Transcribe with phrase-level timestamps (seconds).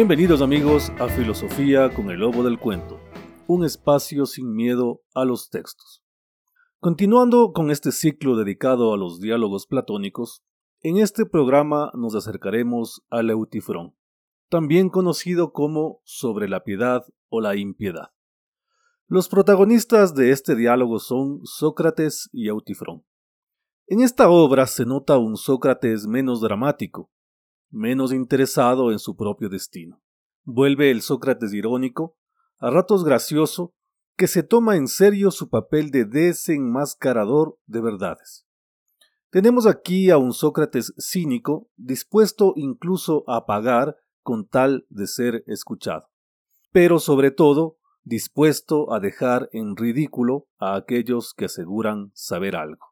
[0.00, 2.98] Bienvenidos amigos a Filosofía con el Lobo del Cuento,
[3.46, 6.02] un espacio sin miedo a los textos.
[6.78, 10.42] Continuando con este ciclo dedicado a los diálogos platónicos,
[10.80, 13.94] en este programa nos acercaremos al Eutifrón,
[14.48, 18.12] también conocido como Sobre la piedad o la impiedad.
[19.06, 23.04] Los protagonistas de este diálogo son Sócrates y Eutifrón.
[23.86, 27.10] En esta obra se nota un Sócrates menos dramático,
[27.70, 30.00] menos interesado en su propio destino.
[30.44, 32.16] Vuelve el Sócrates irónico,
[32.58, 33.74] a ratos gracioso,
[34.16, 38.46] que se toma en serio su papel de desenmascarador de verdades.
[39.30, 46.08] Tenemos aquí a un Sócrates cínico, dispuesto incluso a pagar con tal de ser escuchado,
[46.72, 52.86] pero sobre todo dispuesto a dejar en ridículo a aquellos que aseguran saber algo.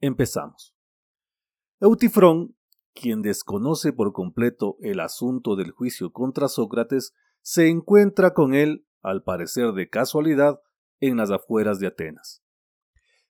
[0.00, 0.74] Empezamos.
[1.80, 2.56] Eutifrón,
[2.94, 9.22] quien desconoce por completo el asunto del juicio contra Sócrates, se encuentra con él, al
[9.22, 10.60] parecer de casualidad,
[11.00, 12.42] en las afueras de Atenas.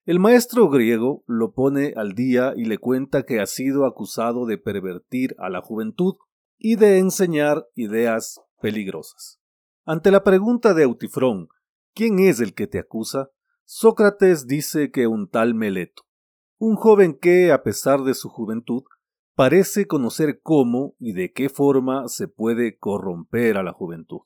[0.04, 4.58] El maestro griego lo pone al día y le cuenta que ha sido acusado de
[4.58, 6.16] pervertir a la juventud
[6.58, 9.40] y de enseñar ideas peligrosas.
[9.84, 11.48] Ante la pregunta de Eutifrón,
[11.94, 13.30] ¿quién es el que te acusa?
[13.64, 16.02] Sócrates dice que un tal Meleto,
[16.58, 18.82] un joven que, a pesar de su juventud,
[19.34, 24.20] parece conocer cómo y de qué forma se puede corromper a la juventud.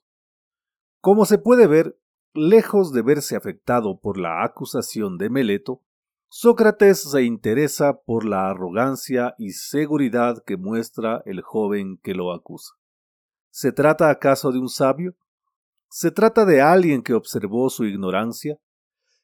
[1.00, 1.99] Como se puede ver,
[2.34, 5.83] lejos de verse afectado por la acusación de Meleto,
[6.28, 12.75] Sócrates se interesa por la arrogancia y seguridad que muestra el joven que lo acusa.
[13.50, 15.15] ¿Se trata acaso de un sabio?
[15.89, 18.59] ¿Se trata de alguien que observó su ignorancia?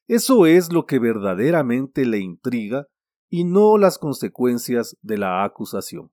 [0.06, 2.86] Eso es lo que verdaderamente le intriga
[3.34, 6.12] y no las consecuencias de la acusación.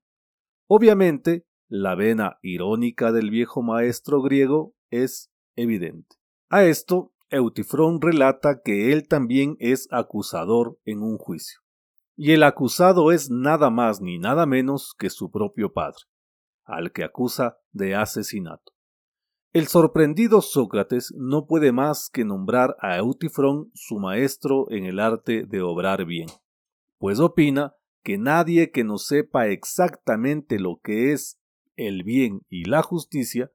[0.68, 6.16] Obviamente, la vena irónica del viejo maestro griego es evidente.
[6.48, 11.60] A esto, Eutifrón relata que él también es acusador en un juicio.
[12.16, 16.06] Y el acusado es nada más ni nada menos que su propio padre,
[16.64, 18.72] al que acusa de asesinato.
[19.52, 25.44] El sorprendido Sócrates no puede más que nombrar a Eutifrón su maestro en el arte
[25.46, 26.30] de obrar bien,
[27.00, 31.40] pues opina que nadie que no sepa exactamente lo que es
[31.76, 33.52] el bien y la justicia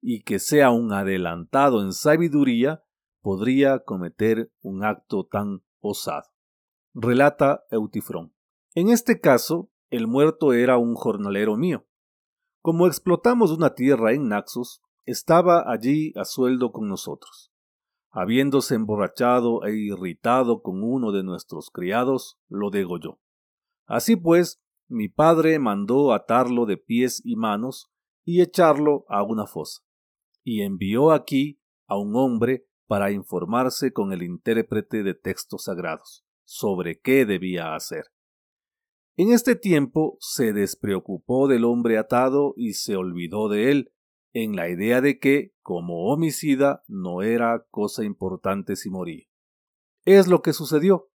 [0.00, 2.84] y que sea un adelantado en sabiduría,
[3.20, 6.28] podría cometer un acto tan osado.
[6.92, 8.34] Relata Eutifrón.
[8.74, 11.86] En este caso, el muerto era un jornalero mío.
[12.60, 17.53] Como explotamos una tierra en Naxos, estaba allí a sueldo con nosotros.
[18.16, 23.18] Habiéndose emborrachado e irritado con uno de nuestros criados, lo degolló.
[23.86, 27.90] Así pues, mi padre mandó atarlo de pies y manos
[28.24, 29.82] y echarlo a una fosa
[30.44, 37.00] y envió aquí a un hombre para informarse con el intérprete de textos sagrados sobre
[37.00, 38.04] qué debía hacer.
[39.16, 43.93] En este tiempo se despreocupó del hombre atado y se olvidó de él,
[44.34, 49.24] en la idea de que, como homicida, no era cosa importante si moría.
[50.04, 51.08] Es lo que sucedió.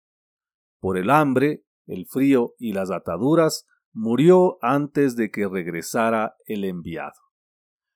[0.78, 7.18] Por el hambre, el frío y las ataduras, murió antes de que regresara el enviado.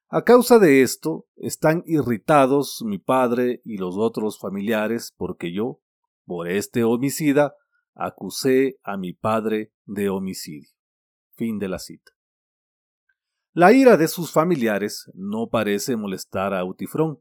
[0.09, 5.81] A causa de esto, están irritados mi padre y los otros familiares porque yo,
[6.25, 7.55] por este homicida,
[7.95, 10.71] acusé a mi padre de homicidio.
[11.37, 12.11] Fin de la cita.
[13.53, 17.19] La ira de sus familiares no parece molestar a Autifrón,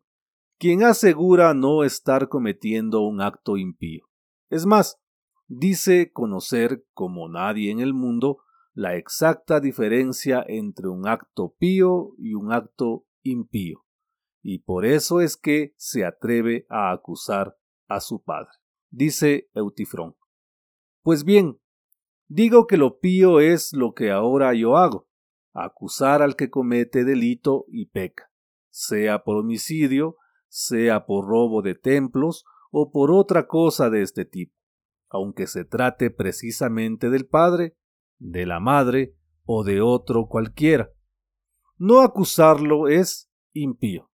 [0.60, 4.06] quien asegura no estar cometiendo un acto impío.
[4.48, 5.00] Es más,
[5.48, 8.44] dice conocer como nadie en el mundo
[8.74, 13.84] la exacta diferencia entre un acto pío y un acto impío,
[14.44, 18.52] y por eso es que se atreve a acusar a su padre.
[18.92, 20.16] Dice Eutifrón.
[21.02, 21.60] Pues bien,
[22.28, 25.09] digo que lo pío es lo que ahora yo hago,
[25.66, 28.32] acusar al que comete delito y peca,
[28.70, 30.18] sea por homicidio,
[30.48, 34.56] sea por robo de templos o por otra cosa de este tipo,
[35.10, 37.76] aunque se trate precisamente del Padre
[38.20, 39.16] de la madre
[39.46, 40.92] o de otro cualquiera.
[41.78, 44.12] No acusarlo es impío.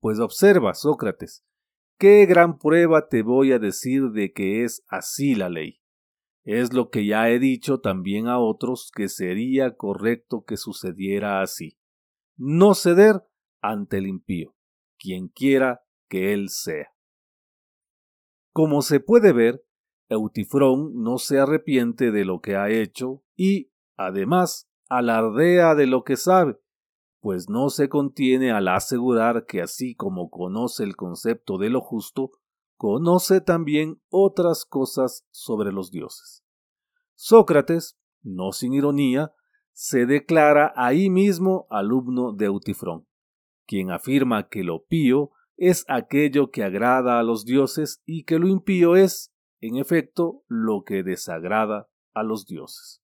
[0.00, 1.44] Pues observa, Sócrates,
[1.96, 5.81] qué gran prueba te voy a decir de que es así la ley.
[6.44, 11.78] Es lo que ya he dicho también a otros que sería correcto que sucediera así.
[12.36, 13.22] No ceder
[13.60, 14.54] ante el impío,
[14.98, 16.92] quien quiera que él sea.
[18.52, 19.64] Como se puede ver,
[20.08, 26.16] Eutifrón no se arrepiente de lo que ha hecho y, además, alardea de lo que
[26.16, 26.58] sabe,
[27.20, 32.32] pues no se contiene al asegurar que así como conoce el concepto de lo justo,
[32.82, 36.42] conoce también otras cosas sobre los dioses.
[37.14, 39.32] Sócrates, no sin ironía,
[39.70, 43.06] se declara ahí mismo alumno de Eutifrón,
[43.68, 48.48] quien afirma que lo pío es aquello que agrada a los dioses y que lo
[48.48, 53.00] impío es, en efecto, lo que desagrada a los dioses.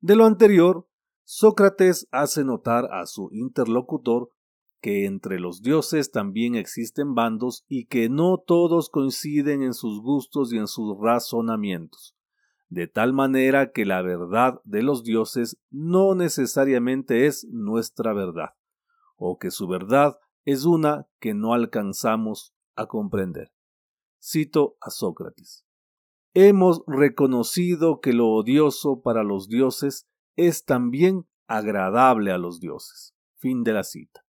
[0.00, 0.88] De lo anterior,
[1.22, 4.32] Sócrates hace notar a su interlocutor
[4.80, 10.52] que entre los dioses también existen bandos y que no todos coinciden en sus gustos
[10.52, 12.16] y en sus razonamientos,
[12.68, 18.50] de tal manera que la verdad de los dioses no necesariamente es nuestra verdad,
[19.16, 23.52] o que su verdad es una que no alcanzamos a comprender.
[24.22, 25.64] Cito a Sócrates.
[26.34, 33.14] Hemos reconocido que lo odioso para los dioses es también agradable a los dioses.
[33.36, 34.27] Fin de la cita.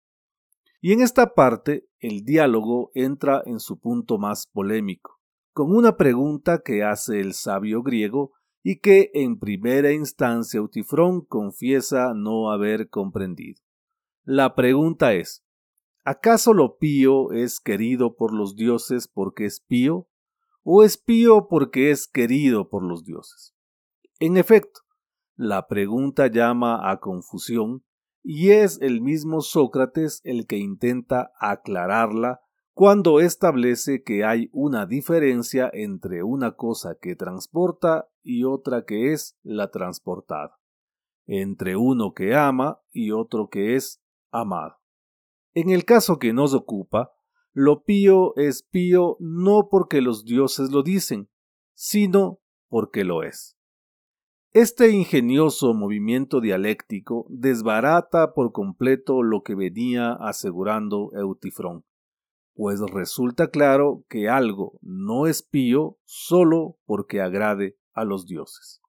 [0.87, 5.19] Y en esta parte el diálogo entra en su punto más polémico,
[5.53, 12.15] con una pregunta que hace el sabio griego y que en primera instancia Utifrón confiesa
[12.15, 13.61] no haber comprendido.
[14.23, 15.45] La pregunta es,
[16.05, 20.07] ¿acaso lo pío es querido por los dioses porque es pío?
[20.63, 23.57] ¿O es pío porque es querido por los dioses?
[24.21, 24.83] En efecto,
[25.35, 27.83] la pregunta llama a confusión
[28.29, 32.41] y es el mismo Sócrates el que intenta aclararla
[32.75, 39.39] cuando establece que hay una diferencia entre una cosa que transporta y otra que es
[39.45, 40.59] la transportada,
[41.27, 44.03] entre uno que ama y otro que es
[44.33, 44.75] amado.
[45.55, 47.13] En el caso que nos ocupa,
[47.53, 51.31] lo pío es pío no porque los dioses lo dicen,
[51.75, 53.56] sino porque lo es.
[54.57, 61.85] Este ingenioso movimiento dialéctico desbarata por completo lo que venía asegurando Eutifrón,
[62.55, 68.81] pues resulta claro que algo no es pío solo porque agrade a los dioses.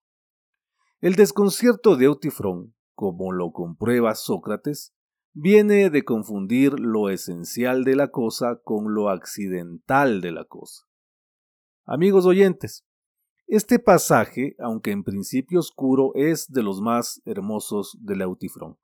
[1.01, 4.95] El desconcierto de Eutifrón, como lo comprueba Sócrates,
[5.33, 10.85] viene de confundir lo esencial de la cosa con lo accidental de la cosa.
[11.83, 12.86] Amigos oyentes,
[13.47, 18.77] este pasaje, aunque en principio oscuro, es de los más hermosos del Eutifrón.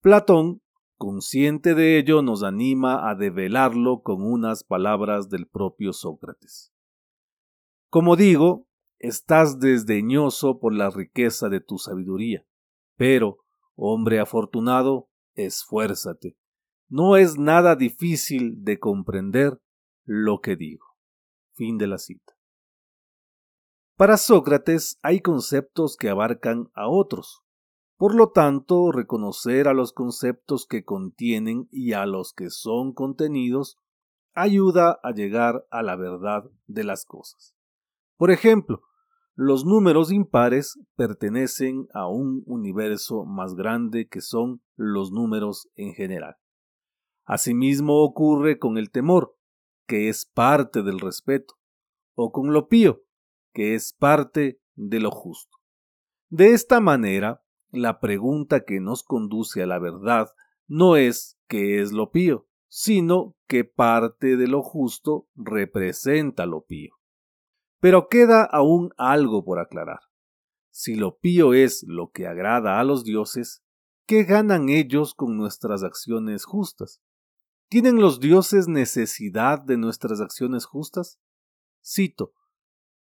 [0.00, 0.62] Platón,
[0.96, 6.72] consciente de ello, nos anima a develarlo con unas palabras del propio Sócrates.
[7.90, 8.66] Como digo,
[8.98, 12.46] estás desdeñoso por la riqueza de tu sabiduría,
[12.96, 13.40] pero,
[13.74, 16.36] hombre afortunado, esfuérzate.
[16.88, 19.60] No es nada difícil de comprender
[20.04, 20.86] lo que digo.
[21.54, 22.32] Fin de la cita.
[23.96, 27.42] Para Sócrates hay conceptos que abarcan a otros.
[27.96, 33.78] Por lo tanto, reconocer a los conceptos que contienen y a los que son contenidos
[34.34, 37.54] ayuda a llegar a la verdad de las cosas.
[38.16, 38.82] Por ejemplo,
[39.34, 46.36] los números impares pertenecen a un universo más grande que son los números en general.
[47.24, 49.36] Asimismo ocurre con el temor,
[49.86, 51.54] que es parte del respeto,
[52.14, 53.02] o con lo pío,
[53.52, 55.58] que es parte de lo justo.
[56.28, 60.30] De esta manera, la pregunta que nos conduce a la verdad
[60.66, 66.96] no es qué es lo pío, sino qué parte de lo justo representa lo pío.
[67.80, 70.00] Pero queda aún algo por aclarar.
[70.70, 73.62] Si lo pío es lo que agrada a los dioses,
[74.06, 77.02] ¿qué ganan ellos con nuestras acciones justas?
[77.68, 81.20] ¿Tienen los dioses necesidad de nuestras acciones justas?
[81.84, 82.32] Cito,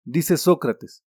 [0.05, 1.03] Dice Sócrates,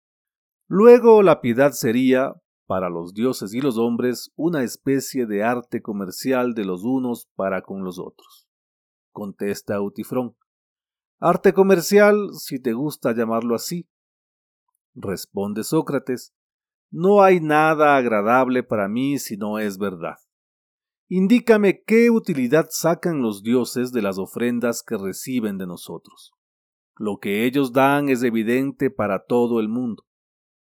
[0.68, 2.34] luego la piedad sería,
[2.66, 7.62] para los dioses y los hombres, una especie de arte comercial de los unos para
[7.62, 8.48] con los otros.
[9.12, 10.36] Contesta Eutifrón.
[11.18, 13.88] Arte comercial, si te gusta llamarlo así.
[14.94, 16.34] Responde Sócrates.
[16.90, 20.16] No hay nada agradable para mí si no es verdad.
[21.08, 26.32] Indícame qué utilidad sacan los dioses de las ofrendas que reciben de nosotros.
[27.00, 30.04] Lo que ellos dan es evidente para todo el mundo.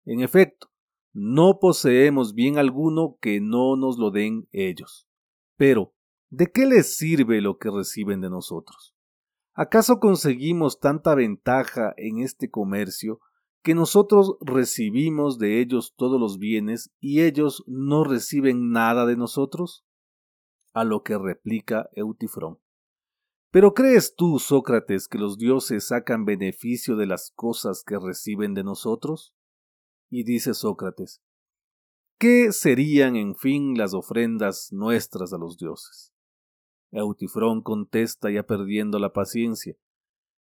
[0.03, 0.69] En efecto,
[1.13, 5.07] no poseemos bien alguno que no nos lo den ellos.
[5.55, 5.93] Pero,
[6.29, 8.93] ¿de qué les sirve lo que reciben de nosotros?
[9.53, 13.21] ¿Acaso conseguimos tanta ventaja en este comercio
[13.63, 19.85] que nosotros recibimos de ellos todos los bienes y ellos no reciben nada de nosotros?
[20.73, 22.59] A lo que replica Eutifrón.
[23.55, 28.65] Pero ¿crees tú, Sócrates, que los dioses sacan beneficio de las cosas que reciben de
[28.65, 29.33] nosotros?
[30.09, 31.21] Y dice Sócrates,
[32.19, 36.11] ¿qué serían en fin las ofrendas nuestras a los dioses?
[36.91, 39.77] Eutifrón contesta ya perdiendo la paciencia.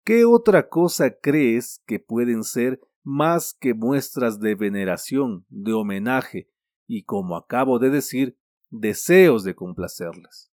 [0.03, 6.49] ¿Qué otra cosa crees que pueden ser más que muestras de veneración, de homenaje
[6.87, 8.39] y, como acabo de decir,
[8.71, 10.51] deseos de complacerles?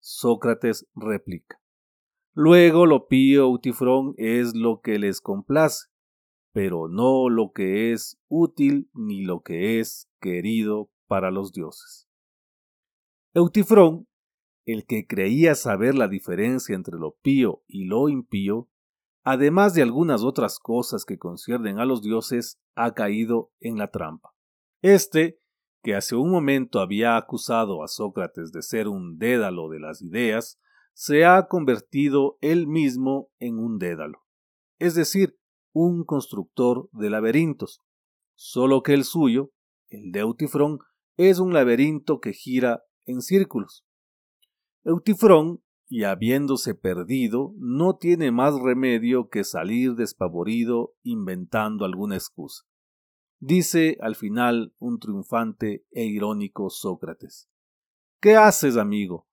[0.00, 1.61] Sócrates replica.
[2.34, 5.88] Luego lo pío Eutifrón es lo que les complace,
[6.52, 12.08] pero no lo que es útil ni lo que es querido para los dioses.
[13.34, 14.08] Eutifrón,
[14.64, 18.68] el que creía saber la diferencia entre lo pío y lo impío,
[19.24, 24.34] además de algunas otras cosas que conciernen a los dioses, ha caído en la trampa.
[24.80, 25.38] Este,
[25.82, 30.58] que hace un momento había acusado a Sócrates de ser un dédalo de las ideas,
[30.92, 34.24] se ha convertido él mismo en un dédalo,
[34.78, 35.38] es decir,
[35.72, 37.80] un constructor de laberintos,
[38.34, 39.52] solo que el suyo,
[39.88, 40.78] el de Eutifrón,
[41.16, 43.84] es un laberinto que gira en círculos.
[44.84, 52.64] Eutifrón, y habiéndose perdido, no tiene más remedio que salir despavorido inventando alguna excusa.
[53.40, 57.50] Dice al final un triunfante e irónico Sócrates.
[58.20, 59.28] ¿Qué haces, amigo?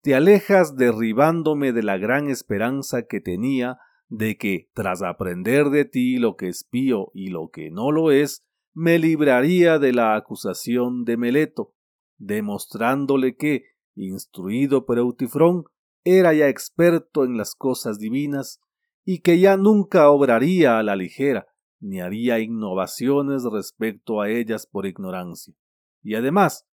[0.00, 3.78] Te alejas derribándome de la gran esperanza que tenía
[4.08, 8.10] de que, tras aprender de ti lo que es pío y lo que no lo
[8.10, 11.74] es, me libraría de la acusación de Meleto,
[12.16, 13.64] demostrándole que,
[13.96, 15.64] instruido por Eutifrón,
[16.04, 18.60] era ya experto en las cosas divinas
[19.04, 21.48] y que ya nunca obraría a la ligera,
[21.80, 25.54] ni haría innovaciones respecto a ellas por ignorancia,
[26.02, 26.66] y además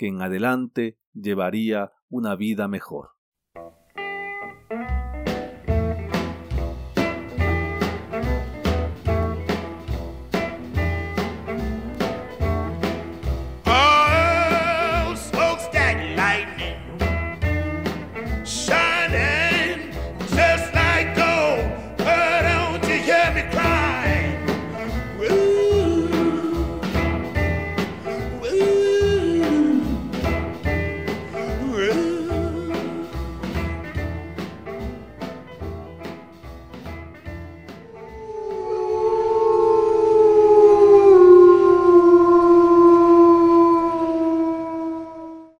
[0.00, 3.10] que en adelante llevaría una vida mejor.